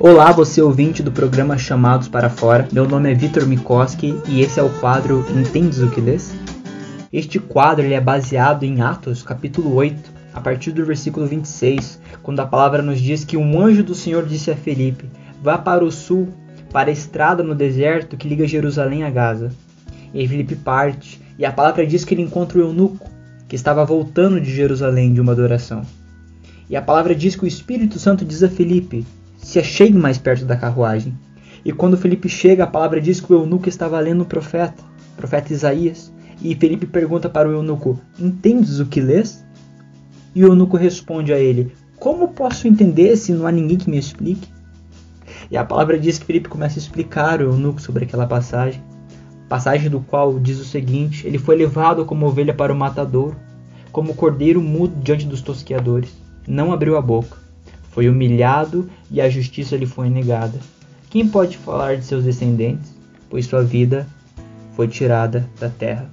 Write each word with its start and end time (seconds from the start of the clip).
Olá, 0.00 0.30
você 0.30 0.62
ouvinte 0.62 1.02
do 1.02 1.10
programa 1.10 1.58
Chamados 1.58 2.06
para 2.06 2.30
Fora. 2.30 2.68
Meu 2.70 2.86
nome 2.86 3.10
é 3.10 3.14
Vitor 3.14 3.44
Mikoski 3.48 4.14
e 4.28 4.42
esse 4.42 4.60
é 4.60 4.62
o 4.62 4.70
quadro 4.78 5.26
Entendes 5.36 5.80
o 5.80 5.90
que 5.90 6.00
lês? 6.00 6.32
Este 7.12 7.40
quadro 7.40 7.84
é 7.84 8.00
baseado 8.00 8.62
em 8.62 8.80
Atos, 8.80 9.24
capítulo 9.24 9.74
8, 9.74 10.12
a 10.32 10.40
partir 10.40 10.70
do 10.70 10.86
versículo 10.86 11.26
26, 11.26 12.00
quando 12.22 12.38
a 12.38 12.46
palavra 12.46 12.80
nos 12.80 13.00
diz 13.00 13.24
que 13.24 13.36
um 13.36 13.60
anjo 13.60 13.82
do 13.82 13.92
Senhor 13.92 14.24
disse 14.24 14.52
a 14.52 14.56
Felipe: 14.56 15.10
Vá 15.42 15.58
para 15.58 15.84
o 15.84 15.90
sul, 15.90 16.28
para 16.72 16.90
a 16.90 16.92
estrada 16.92 17.42
no 17.42 17.56
deserto 17.56 18.16
que 18.16 18.28
liga 18.28 18.46
Jerusalém 18.46 19.02
a 19.02 19.10
Gaza. 19.10 19.50
E 20.14 20.28
Felipe 20.28 20.54
parte, 20.54 21.20
e 21.36 21.44
a 21.44 21.50
palavra 21.50 21.84
diz 21.84 22.04
que 22.04 22.14
ele 22.14 22.22
encontra 22.22 22.56
o 22.58 22.62
eunuco, 22.62 23.10
que 23.48 23.56
estava 23.56 23.84
voltando 23.84 24.40
de 24.40 24.54
Jerusalém 24.54 25.12
de 25.12 25.20
uma 25.20 25.32
adoração. 25.32 25.82
E 26.70 26.76
a 26.76 26.82
palavra 26.82 27.16
diz 27.16 27.34
que 27.34 27.42
o 27.42 27.48
Espírito 27.48 27.98
Santo 27.98 28.24
diz 28.24 28.44
a 28.44 28.48
Felipe: 28.48 29.04
se 29.38 29.58
achegue 29.58 29.96
mais 29.96 30.18
perto 30.18 30.44
da 30.44 30.56
carruagem. 30.56 31.16
E 31.64 31.72
quando 31.72 31.96
Felipe 31.96 32.28
chega, 32.28 32.64
a 32.64 32.66
palavra 32.66 33.00
diz 33.00 33.20
que 33.20 33.32
o 33.32 33.36
eunuco 33.36 33.68
estava 33.68 33.98
lendo 34.00 34.22
o 34.22 34.26
profeta, 34.26 34.82
o 35.14 35.16
profeta 35.16 35.52
Isaías. 35.52 36.12
E 36.40 36.54
Felipe 36.54 36.86
pergunta 36.86 37.28
para 37.28 37.48
o 37.48 37.52
eunuco: 37.52 37.98
Entendes 38.18 38.78
o 38.78 38.86
que 38.86 39.00
lês? 39.00 39.44
E 40.34 40.44
o 40.44 40.48
eunuco 40.48 40.76
responde 40.76 41.32
a 41.32 41.38
ele: 41.38 41.72
Como 41.98 42.28
posso 42.28 42.68
entender 42.68 43.16
se 43.16 43.32
não 43.32 43.46
há 43.46 43.52
ninguém 43.52 43.78
que 43.78 43.90
me 43.90 43.98
explique? 43.98 44.48
E 45.50 45.56
a 45.56 45.64
palavra 45.64 45.98
diz 45.98 46.18
que 46.18 46.26
Felipe 46.26 46.48
começa 46.48 46.78
a 46.78 46.82
explicar 46.82 47.40
o 47.40 47.50
eunuco 47.50 47.80
sobre 47.80 48.04
aquela 48.04 48.26
passagem. 48.26 48.82
Passagem 49.48 49.88
do 49.88 50.00
qual 50.00 50.38
diz 50.38 50.60
o 50.60 50.64
seguinte: 50.64 51.26
Ele 51.26 51.38
foi 51.38 51.56
levado 51.56 52.04
como 52.04 52.26
ovelha 52.26 52.54
para 52.54 52.72
o 52.72 52.76
matadouro, 52.76 53.36
como 53.90 54.14
cordeiro 54.14 54.60
mudo 54.60 54.94
diante 55.02 55.26
dos 55.26 55.40
tosqueadores. 55.40 56.16
Não 56.46 56.72
abriu 56.72 56.96
a 56.96 57.02
boca 57.02 57.47
foi 57.90 58.08
humilhado 58.08 58.88
e 59.10 59.20
a 59.20 59.28
justiça 59.28 59.76
lhe 59.76 59.86
foi 59.86 60.08
negada. 60.08 60.58
Quem 61.10 61.26
pode 61.26 61.56
falar 61.56 61.96
de 61.96 62.04
seus 62.04 62.24
descendentes? 62.24 62.94
Pois 63.30 63.46
sua 63.46 63.62
vida 63.62 64.06
foi 64.74 64.88
tirada 64.88 65.48
da 65.58 65.68
terra. 65.68 66.10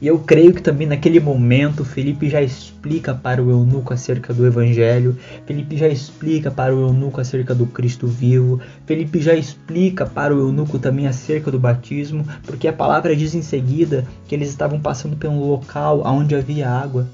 E 0.00 0.06
eu 0.06 0.18
creio 0.18 0.52
que 0.52 0.60
também 0.60 0.86
naquele 0.86 1.18
momento 1.18 1.84
Felipe 1.84 2.28
já 2.28 2.42
explica 2.42 3.14
para 3.14 3.42
o 3.42 3.50
eunuco 3.50 3.94
acerca 3.94 4.34
do 4.34 4.46
evangelho, 4.46 5.16
Felipe 5.46 5.76
já 5.78 5.88
explica 5.88 6.50
para 6.50 6.76
o 6.76 6.80
eunuco 6.80 7.20
acerca 7.20 7.54
do 7.54 7.64
Cristo 7.66 8.06
vivo, 8.06 8.60
Felipe 8.84 9.20
já 9.20 9.34
explica 9.34 10.04
para 10.04 10.36
o 10.36 10.40
eunuco 10.40 10.78
também 10.78 11.06
acerca 11.06 11.50
do 11.50 11.58
batismo, 11.58 12.26
porque 12.44 12.68
a 12.68 12.72
palavra 12.72 13.16
diz 13.16 13.34
em 13.34 13.40
seguida 13.40 14.04
que 14.28 14.34
eles 14.34 14.50
estavam 14.50 14.78
passando 14.78 15.16
um 15.26 15.40
local 15.40 16.02
onde 16.04 16.34
havia 16.34 16.68
água. 16.68 17.08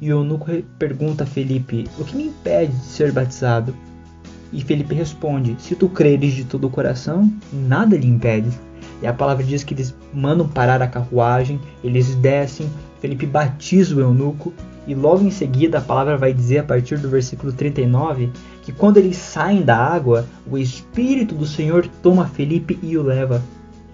E 0.00 0.10
o 0.10 0.18
eunuco 0.18 0.46
pergunta 0.78 1.24
a 1.24 1.26
Felipe: 1.26 1.86
O 1.98 2.04
que 2.04 2.16
me 2.16 2.24
impede 2.24 2.72
de 2.72 2.84
ser 2.84 3.12
batizado? 3.12 3.74
E 4.52 4.62
Felipe 4.62 4.94
responde: 4.94 5.54
Se 5.58 5.74
tu 5.74 5.88
creres 5.88 6.32
de 6.32 6.44
todo 6.44 6.66
o 6.66 6.70
coração, 6.70 7.30
nada 7.52 7.96
lhe 7.96 8.06
impede. 8.06 8.50
E 9.02 9.06
a 9.06 9.12
palavra 9.12 9.44
diz 9.44 9.62
que 9.62 9.74
eles 9.74 9.94
mandam 10.12 10.48
parar 10.48 10.80
a 10.82 10.86
carruagem, 10.86 11.60
eles 11.84 12.14
descem, 12.16 12.68
Felipe 13.00 13.26
batiza 13.26 13.94
o 13.94 14.00
eunuco, 14.00 14.52
e 14.86 14.94
logo 14.94 15.24
em 15.24 15.30
seguida 15.30 15.78
a 15.78 15.82
palavra 15.82 16.16
vai 16.16 16.32
dizer, 16.32 16.58
a 16.58 16.64
partir 16.64 16.98
do 16.98 17.08
versículo 17.08 17.52
39, 17.52 18.30
que 18.62 18.72
quando 18.72 18.96
eles 18.96 19.16
saem 19.16 19.62
da 19.62 19.76
água, 19.76 20.26
o 20.50 20.58
Espírito 20.58 21.34
do 21.34 21.46
Senhor 21.46 21.86
toma 22.02 22.26
Felipe 22.26 22.78
e 22.82 22.96
o 22.96 23.02
leva. 23.02 23.42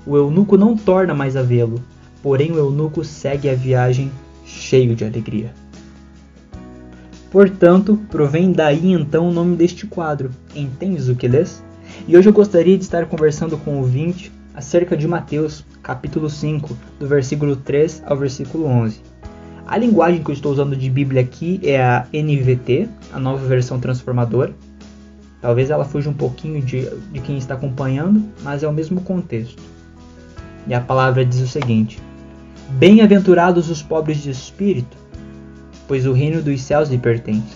O 0.07 0.17
eunuco 0.17 0.57
não 0.57 0.77
torna 0.77 1.15
mais 1.15 1.37
a 1.37 1.43
vê-lo, 1.43 1.81
porém 2.23 2.53
o 2.53 2.59
eunuco 2.59 3.05
segue 3.05 3.49
a 3.49 3.55
viagem 3.55 4.11
cheio 4.45 4.95
de 4.95 5.05
alegria. 5.05 5.53
Portanto, 7.37 8.01
provém 8.09 8.51
daí 8.51 8.93
então 8.93 9.29
o 9.29 9.31
nome 9.31 9.57
deste 9.57 9.87
quadro. 9.87 10.31
Entendes 10.55 11.11
o 11.11 11.15
que 11.15 11.29
lês? 11.29 11.63
E 12.09 12.17
hoje 12.17 12.31
eu 12.31 12.33
gostaria 12.33 12.79
de 12.79 12.83
estar 12.83 13.05
conversando 13.05 13.59
com 13.59 13.73
o 13.73 13.81
ouvinte 13.81 14.33
acerca 14.55 14.97
de 14.97 15.07
Mateus, 15.07 15.63
capítulo 15.83 16.31
5, 16.31 16.75
do 16.99 17.07
versículo 17.07 17.55
3 17.55 18.05
ao 18.07 18.17
versículo 18.17 18.65
11. 18.65 19.03
A 19.67 19.77
linguagem 19.77 20.25
que 20.25 20.31
eu 20.31 20.33
estou 20.33 20.51
usando 20.51 20.75
de 20.75 20.89
Bíblia 20.89 21.21
aqui 21.21 21.61
é 21.63 21.79
a 21.79 22.07
NVT, 22.11 22.89
a 23.13 23.21
nova 23.21 23.47
versão 23.47 23.79
transformadora. 23.79 24.55
Talvez 25.43 25.69
ela 25.69 25.85
fuja 25.85 26.09
um 26.09 26.15
pouquinho 26.15 26.63
de, 26.63 26.89
de 27.13 27.21
quem 27.21 27.37
está 27.37 27.53
acompanhando, 27.53 28.25
mas 28.43 28.63
é 28.63 28.67
o 28.67 28.73
mesmo 28.73 29.03
contexto. 29.03 29.63
E 30.67 30.73
a 30.73 30.81
palavra 30.81 31.23
diz 31.23 31.43
o 31.43 31.47
seguinte: 31.47 32.01
Bem-aventurados 32.71 33.69
os 33.69 33.83
pobres 33.83 34.23
de 34.23 34.31
espírito, 34.31 34.97
pois 35.87 36.07
o 36.07 36.13
reino 36.13 36.43
dos 36.43 36.61
céus 36.63 36.89
lhe 36.89 36.99
pertence. 36.99 37.55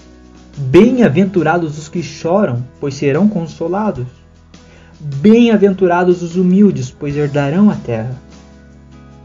Bem-aventurados 0.57 1.79
os 1.79 1.89
que 1.89 2.03
choram, 2.03 2.65
pois 2.81 2.95
serão 2.95 3.29
consolados. 3.29 4.07
Bem-aventurados 5.01 6.23
os 6.23 6.37
humildes, 6.37 6.91
pois 6.91 7.17
herdarão 7.17 7.71
a 7.71 7.77
terra. 7.77 8.15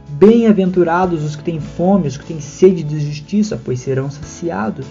Bem-aventurados 0.10 1.24
os 1.24 1.36
que 1.36 1.44
têm 1.44 1.60
fome, 1.60 2.08
os 2.08 2.18
que 2.18 2.26
têm 2.26 2.40
sede 2.40 2.84
de 2.84 3.00
justiça, 3.00 3.60
pois 3.62 3.82
serão 3.82 4.10
saciados. 4.10 4.86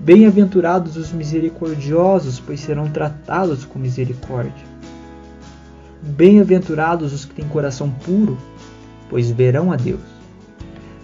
Bem-aventurados 0.00 0.96
os 0.96 1.12
misericordiosos, 1.12 2.40
pois 2.40 2.60
serão 2.60 2.90
tratados 2.90 3.64
com 3.64 3.78
misericórdia. 3.78 4.64
Bem-aventurados 6.02 7.12
os 7.12 7.24
que 7.24 7.34
têm 7.34 7.46
coração 7.46 7.90
puro, 7.90 8.36
pois 9.08 9.30
verão 9.30 9.72
a 9.72 9.76
Deus. 9.76 10.19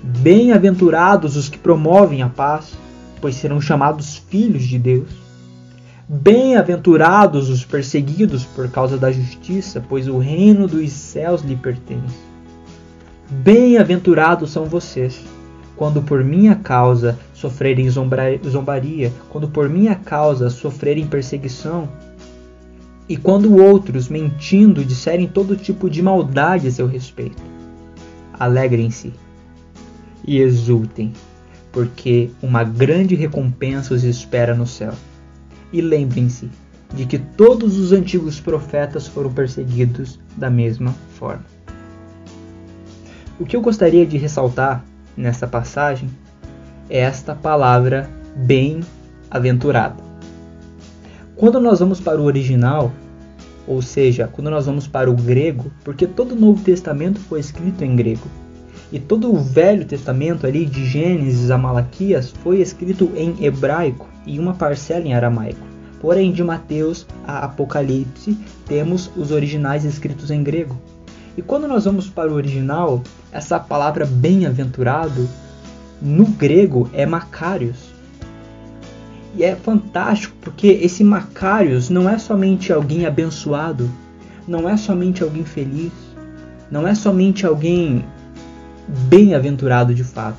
Bem-aventurados 0.07 1.35
os 1.35 1.49
que 1.49 1.59
promovem 1.59 2.23
a 2.23 2.29
paz, 2.29 2.75
pois 3.21 3.35
serão 3.35 3.61
chamados 3.61 4.17
filhos 4.17 4.63
de 4.63 4.79
Deus. 4.79 5.09
Bem-aventurados 6.09 7.51
os 7.51 7.65
perseguidos 7.65 8.45
por 8.45 8.71
causa 8.71 8.97
da 8.97 9.11
justiça, 9.11 9.85
pois 9.89 10.07
o 10.07 10.19
reino 10.19 10.69
dos 10.69 10.93
céus 10.93 11.43
lhe 11.43 11.57
pertence. 11.57 12.21
Bem-aventurados 13.29 14.53
são 14.53 14.67
vocês, 14.67 15.21
quando 15.75 16.01
por 16.01 16.23
minha 16.23 16.55
causa 16.55 17.19
sofrerem 17.35 17.91
zombaria, 17.91 19.13
quando 19.29 19.49
por 19.49 19.69
minha 19.69 19.97
causa 19.97 20.51
sofrerem 20.51 21.09
perseguição, 21.09 21.89
e 23.09 23.17
quando 23.17 23.61
outros, 23.61 24.09
mentindo, 24.09 24.85
disserem 24.85 25.27
todo 25.27 25.57
tipo 25.57 25.91
de 25.91 26.01
maldade 26.01 26.69
a 26.69 26.71
seu 26.71 26.87
respeito. 26.87 27.43
Alegrem-se 28.39 29.26
e 30.27 30.39
exultem, 30.39 31.13
porque 31.73 32.31
uma 32.43 32.65
grande 32.65 33.15
recompensa 33.15 33.95
os 33.95 34.05
espera 34.05 34.55
no 34.55 34.67
céu. 34.67 34.93
E 35.73 35.81
lembrem-se 35.81 36.49
de 36.95 37.05
que 37.07 37.19
todos 37.19 37.79
os 37.79 37.93
antigos 37.93 38.41
profetas 38.41 39.07
foram 39.07 39.33
perseguidos 39.33 40.19
da 40.37 40.51
mesma 40.51 40.95
forma. 41.19 41.45
O 43.39 43.45
que 43.45 43.55
eu 43.55 43.61
gostaria 43.61 44.07
de 44.07 44.17
ressaltar 44.17 44.85
nessa 45.17 45.47
passagem 45.47 46.09
é 46.89 47.01
esta 47.01 47.35
palavra 47.35 48.09
bem-aventurado. 48.35 50.03
Quando 51.35 51.61
nós 51.61 51.81
vamos 51.81 52.01
para 52.01 52.19
o 52.19 52.25
original, 52.25 52.91
ou 53.67 53.83
seja, 53.83 54.27
quando 54.33 54.51
nós 54.51 54.65
vamos 54.65 54.87
para 54.87 55.11
o 55.11 55.15
grego, 55.15 55.71
porque 55.85 56.07
todo 56.07 56.33
o 56.33 56.41
Novo 56.41 56.63
Testamento 56.63 57.21
foi 57.21 57.41
escrito 57.41 57.85
em 57.85 57.95
grego, 57.95 58.27
e 58.93 58.99
todo 58.99 59.33
o 59.33 59.39
Velho 59.39 59.85
Testamento 59.85 60.47
ali 60.47 60.65
de 60.65 60.85
Gênesis 60.85 61.51
a 61.51 61.59
Malaquias 61.59 62.31
foi 62.43 62.61
escrito 62.61 63.11
em 63.17 63.45
hebraico 63.45 64.09
e 64.27 64.39
uma 64.39 64.55
parcela 64.55 65.07
em 65.07 65.15
aramaico. 65.15 65.67
Porém, 66.01 66.31
de 66.31 66.45
Mateus 66.45 67.07
a 67.27 67.41
Apocalipse, 67.41 68.39
temos 68.67 69.11
os 69.17 69.31
originais 69.33 69.85
escritos 69.85 70.31
em 70.31 70.43
grego. 70.43 70.77
E 71.37 71.43
quando 71.43 71.67
nós 71.67 71.85
vamos 71.85 72.09
para 72.09 72.31
o 72.31 72.35
original, 72.35 73.03
essa 73.33 73.59
palavra 73.59 74.07
bem-aventurado 74.07 75.29
no 76.01 76.27
grego 76.27 76.89
é 76.93 77.05
Macários. 77.05 77.95
E 79.35 79.45
é 79.45 79.55
fantástico 79.55 80.35
porque 80.41 80.69
esse 80.69 81.03
Macários 81.05 81.91
não 81.91 82.09
é 82.09 82.19
somente 82.19 82.73
alguém 82.73 83.05
abençoado, 83.05 83.91
não 84.47 84.69
é 84.69 84.77
somente 84.77 85.23
alguém 85.23 85.45
feliz, 85.45 85.93
não 86.71 86.87
é 86.87 86.95
somente 86.95 87.45
alguém 87.45 88.05
bem-aventurado 88.89 89.95
de 89.95 90.05
fato. 90.05 90.39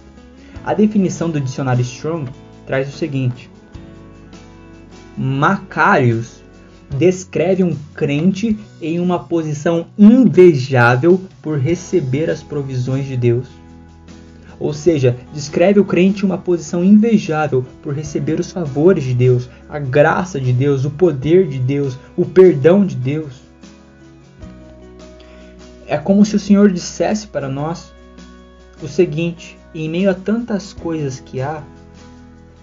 A 0.66 0.74
definição 0.74 1.30
do 1.30 1.40
dicionário 1.40 1.82
Strong 1.82 2.30
traz 2.66 2.94
o 2.94 2.98
seguinte: 2.98 3.50
Macários 5.18 6.44
descreve 6.98 7.64
um 7.64 7.76
crente 7.94 8.58
em 8.82 9.00
uma 9.00 9.20
posição 9.20 9.88
invejável 9.98 11.22
por 11.42 11.58
receber 11.58 12.30
as 12.30 12.42
provisões 12.42 13.06
de 13.06 13.18
Deus. 13.18 13.48
Ou 14.60 14.74
seja, 14.74 15.16
descreve 15.34 15.80
o 15.80 15.86
crente 15.86 16.24
em 16.24 16.26
uma 16.26 16.38
posição 16.38 16.84
invejável 16.84 17.64
por 17.82 17.94
receber 17.94 18.40
os 18.40 18.52
favores 18.52 19.04
de 19.04 19.14
Deus, 19.14 19.48
a 19.70 19.78
graça 19.78 20.40
de 20.40 20.52
Deus, 20.52 20.84
o 20.84 20.90
poder 20.90 21.48
de 21.48 21.60
Deus, 21.60 21.98
o 22.16 22.26
perdão 22.26 22.86
de 22.86 22.96
Deus. 22.96 23.42
É 25.86 25.98
como 25.98 26.26
se 26.26 26.36
o 26.36 26.40
Senhor 26.40 26.72
dissesse 26.72 27.28
para 27.28 27.48
nós 27.48 27.94
o 28.82 28.88
seguinte: 28.88 29.58
em 29.74 29.90
meio 29.90 30.10
a 30.10 30.14
tantas 30.14 30.74
coisas 30.74 31.20
que 31.20 31.42
há, 31.42 31.64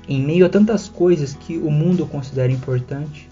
em 0.08 0.22
meio 0.22 0.46
a 0.46 0.48
tantas 0.48 0.88
coisas 0.88 1.34
que 1.34 1.58
o 1.58 1.70
mundo 1.70 2.06
considera 2.06 2.52
importante, 2.52 3.28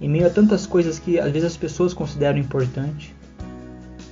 em 0.00 0.08
meio 0.08 0.26
a 0.26 0.30
tantas 0.30 0.66
coisas 0.66 0.98
que 0.98 1.18
às 1.18 1.30
vezes 1.30 1.52
as 1.52 1.56
pessoas 1.56 1.92
consideram 1.94 2.38
importante, 2.38 3.14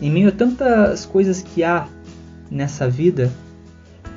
em 0.00 0.10
meio 0.10 0.28
a 0.28 0.32
tantas 0.32 1.06
coisas 1.06 1.42
que 1.42 1.62
há 1.62 1.88
nessa 2.50 2.88
vida, 2.88 3.30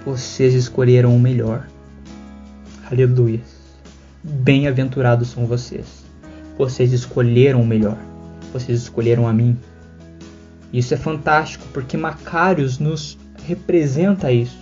vocês 0.06 0.54
escolheram 0.54 1.16
o 1.16 1.20
melhor. 1.20 1.68
Aleluia. 2.90 3.42
Bem-aventurados 4.24 5.30
são 5.30 5.46
vocês. 5.46 6.06
Vocês 6.58 6.94
escolheram 6.94 7.62
o 7.62 7.68
melhor. 7.68 7.98
Vocês 8.54 8.82
escolheram 8.82 9.28
a 9.28 9.34
mim. 9.34 9.58
Isso 10.72 10.94
é 10.94 10.98
fantástico 10.98 11.66
porque 11.74 11.96
Macários 11.98 12.80
nos 12.80 13.18
representa 13.48 14.32
isso. 14.32 14.58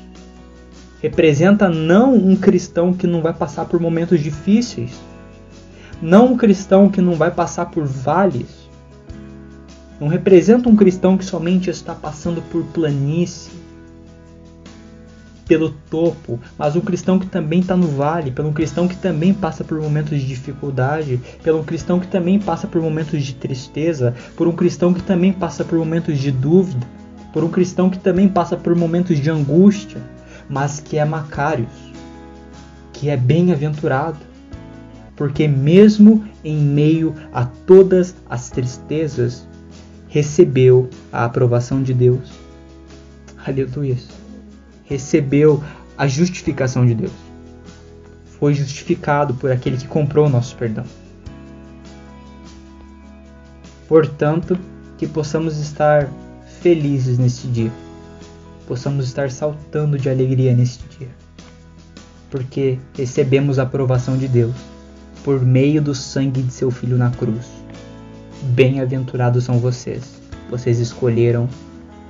Representa 1.01 1.67
não 1.67 2.13
um 2.13 2.35
cristão 2.35 2.93
que 2.93 3.07
não 3.07 3.21
vai 3.21 3.33
passar 3.33 3.65
por 3.65 3.79
momentos 3.79 4.21
difíceis, 4.21 4.91
não 6.01 6.33
um 6.33 6.37
cristão 6.37 6.89
que 6.89 7.01
não 7.01 7.15
vai 7.15 7.31
passar 7.31 7.67
por 7.67 7.85
vales, 7.85 8.69
não 9.99 10.07
representa 10.07 10.69
um 10.69 10.75
cristão 10.75 11.17
que 11.17 11.25
somente 11.25 11.69
está 11.69 11.95
passando 11.95 12.41
por 12.43 12.63
planície, 12.65 13.51
pelo 15.47 15.69
topo, 15.89 16.39
mas 16.57 16.75
um 16.75 16.81
cristão 16.81 17.19
que 17.19 17.27
também 17.27 17.59
está 17.59 17.75
no 17.75 17.88
vale, 17.88 18.31
pelo 18.31 18.51
cristão 18.51 18.88
que 18.88 18.97
também 18.97 19.33
passa 19.33 19.63
por 19.63 19.79
momentos 19.79 20.19
de 20.19 20.25
dificuldade, 20.25 21.19
pelo 21.43 21.63
cristão 21.63 21.99
que 21.99 22.07
também 22.07 22.39
passa 22.39 22.67
por 22.67 22.81
momentos 22.81 23.23
de 23.23 23.33
tristeza, 23.35 24.15
por 24.35 24.47
um 24.47 24.55
cristão 24.55 24.93
que 24.93 25.03
também 25.03 25.31
passa 25.31 25.63
por 25.63 25.77
momentos 25.77 26.17
de 26.17 26.31
dúvida, 26.31 26.94
por 27.35 27.43
um 27.43 27.49
cristão 27.49 27.89
que 27.89 27.99
também 27.99 28.29
passa 28.29 28.55
por 28.55 28.73
momentos 28.73 29.19
de 29.19 29.29
angústia, 29.29 30.01
mas 30.47 30.79
que 30.79 30.97
é 30.97 31.03
Macários, 31.03 31.91
que 32.93 33.09
é 33.09 33.17
bem-aventurado, 33.17 34.19
porque 35.17 35.45
mesmo 35.45 36.23
em 36.41 36.55
meio 36.55 37.13
a 37.33 37.43
todas 37.43 38.15
as 38.29 38.49
tristezas, 38.49 39.45
recebeu 40.07 40.89
a 41.11 41.25
aprovação 41.25 41.83
de 41.83 41.93
Deus. 41.93 42.31
Aleluia 43.45 43.97
recebeu 44.85 45.61
a 45.97 46.07
justificação 46.07 46.85
de 46.85 46.95
Deus. 46.95 47.11
Foi 48.39 48.53
justificado 48.53 49.33
por 49.33 49.51
aquele 49.51 49.75
que 49.75 49.88
comprou 49.88 50.27
o 50.27 50.29
nosso 50.29 50.55
perdão. 50.55 50.85
Portanto, 53.88 54.57
que 54.97 55.05
possamos 55.05 55.57
estar 55.57 56.09
felizes 56.65 57.19
neste 57.19 57.47
dia. 57.47 57.71
Possamos 58.65 59.06
estar 59.06 59.29
saltando 59.29 60.00
de 60.00 60.09
alegria 60.09 60.51
neste 60.51 60.83
dia. 60.97 61.09
Porque 62.31 62.79
recebemos 62.97 63.59
a 63.59 63.63
aprovação 63.63 64.17
de 64.17 64.27
Deus 64.27 64.56
por 65.23 65.45
meio 65.45 65.79
do 65.79 65.94
sangue 65.94 66.41
de 66.41 66.51
seu 66.51 66.71
filho 66.71 66.97
na 66.97 67.12
cruz. 67.12 67.45
Bem-aventurados 68.56 69.44
são 69.44 69.59
vocês. 69.59 70.19
Vocês 70.50 70.79
escolheram 70.79 71.47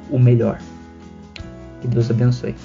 o 0.10 0.18
melhor. 0.18 0.57
Que 1.81 1.90
Deus 1.90 2.10
abençoe. 2.10 2.56